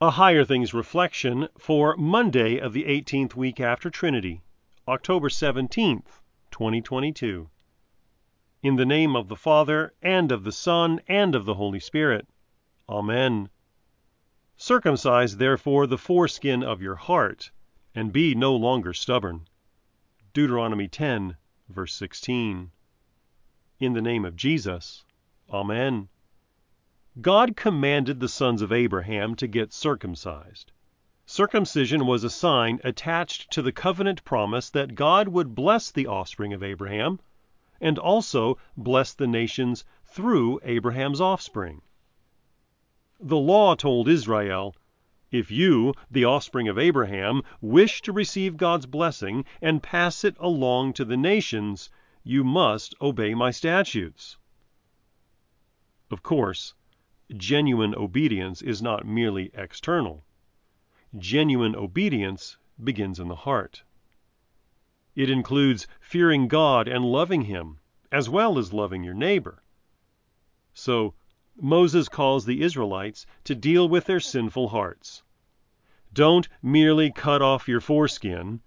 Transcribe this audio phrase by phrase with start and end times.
[0.00, 4.42] A Higher Things Reflection for Monday of the 18th week after Trinity,
[4.86, 6.20] October 17th,
[6.52, 7.50] 2022.
[8.62, 12.28] In the name of the Father, and of the Son, and of the Holy Spirit.
[12.88, 13.48] Amen.
[14.56, 17.50] Circumcise therefore the foreskin of your heart,
[17.92, 19.48] and be no longer stubborn.
[20.32, 21.36] Deuteronomy 10,
[21.68, 22.70] verse 16.
[23.80, 25.04] In the name of Jesus.
[25.50, 26.08] Amen.
[27.20, 30.70] God commanded the sons of Abraham to get circumcised.
[31.26, 36.52] Circumcision was a sign attached to the covenant promise that God would bless the offspring
[36.52, 37.18] of Abraham
[37.80, 41.82] and also bless the nations through Abraham's offspring.
[43.18, 44.76] The law told Israel,
[45.32, 50.92] if you, the offspring of Abraham, wish to receive God's blessing and pass it along
[50.92, 51.90] to the nations,
[52.22, 54.36] you must obey my statutes.
[56.12, 56.74] Of course,
[57.36, 60.24] genuine obedience is not merely external.
[61.16, 63.82] Genuine obedience begins in the heart.
[65.14, 69.62] It includes fearing God and loving Him, as well as loving your neighbor.
[70.72, 71.14] So,
[71.60, 75.22] Moses calls the Israelites to deal with their sinful hearts.
[76.12, 78.60] Don't merely cut off your foreskin,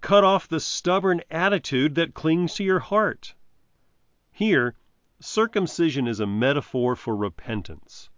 [0.00, 3.34] cut off the stubborn attitude that clings to your heart.
[4.32, 4.76] Here,
[5.20, 8.08] Circumcision is a metaphor for repentance.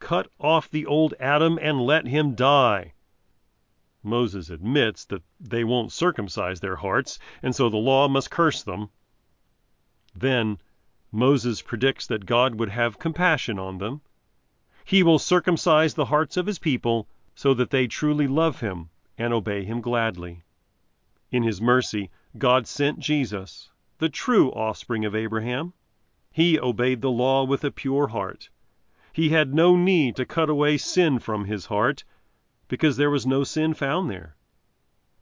[0.00, 2.94] Cut off the old Adam and let him die.
[4.02, 8.90] Moses admits that they won't circumcise their hearts, and so the law must curse them.
[10.12, 10.58] Then
[11.12, 14.00] Moses predicts that God would have compassion on them.
[14.84, 19.32] He will circumcise the hearts of his people so that they truly love him and
[19.32, 20.42] obey him gladly.
[21.30, 25.72] In his mercy, God sent Jesus, the true offspring of Abraham.
[26.36, 28.50] He obeyed the law with a pure heart.
[29.12, 32.02] He had no need to cut away sin from his heart,
[32.66, 34.34] because there was no sin found there.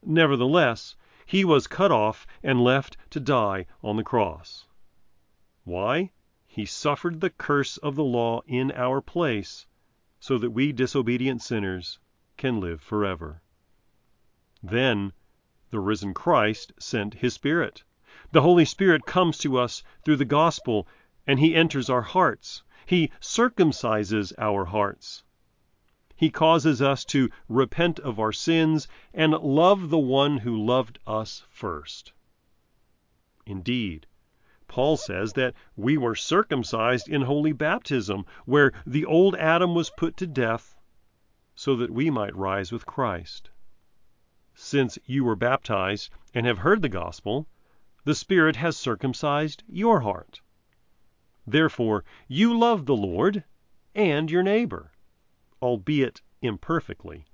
[0.02, 0.96] Nevertheless,
[1.26, 4.66] he was cut off and left to die on the cross.
[5.64, 6.12] Why?
[6.46, 9.66] He suffered the curse of the law in our place,
[10.18, 11.98] so that we disobedient sinners
[12.38, 13.42] can live forever.
[14.62, 15.12] Then
[15.68, 17.84] the risen Christ sent his Spirit.
[18.30, 20.88] The Holy Spirit comes to us through the gospel
[21.26, 22.62] and he enters our hearts.
[22.84, 25.24] He circumcises our hearts.
[26.16, 31.44] He causes us to repent of our sins and love the one who loved us
[31.50, 32.12] first.
[33.44, 34.06] Indeed,
[34.68, 40.16] Paul says that we were circumcised in holy baptism, where the old Adam was put
[40.16, 40.76] to death,
[41.54, 43.50] so that we might rise with Christ.
[44.54, 47.48] Since you were baptized and have heard the gospel,
[48.04, 50.40] the Spirit has circumcised your heart.
[51.46, 53.42] Therefore you love the Lord
[53.96, 54.92] and your neighbor,
[55.60, 57.26] albeit imperfectly,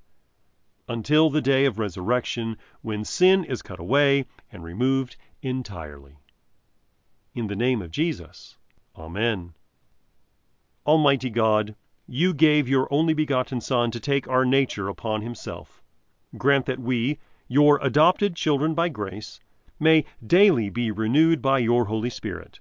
[0.89, 6.17] until the day of resurrection when sin is cut away and removed entirely.
[7.35, 8.57] In the name of Jesus.
[8.97, 9.55] Amen.
[10.87, 11.77] Almighty God,
[12.07, 15.83] you gave your only begotten Son to take our nature upon himself.
[16.39, 19.39] Grant that we, your adopted children by grace,
[19.79, 22.61] may daily be renewed by your Holy Spirit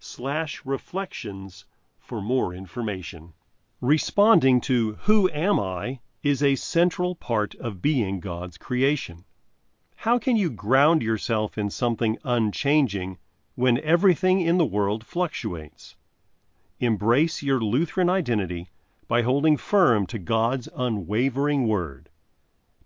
[0.00, 1.64] www.higherthings.org/reflections
[1.98, 3.32] for more information.
[3.80, 9.24] Responding to who am I is a central part of being God's creation.
[9.96, 13.18] How can you ground yourself in something unchanging
[13.56, 15.96] when everything in the world fluctuates?
[16.78, 18.68] Embrace your Lutheran identity
[19.08, 22.08] by holding firm to God's unwavering word.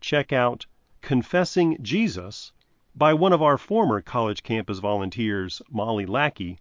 [0.01, 0.65] Check out
[1.03, 2.53] Confessing Jesus
[2.95, 6.59] by one of our former college campus volunteers, Molly Lackey,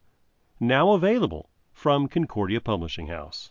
[0.61, 3.50] now available from Concordia Publishing House.